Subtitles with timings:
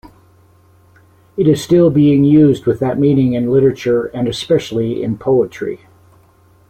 [1.37, 5.81] It is still being used with that meaning in literature and especially in poetry.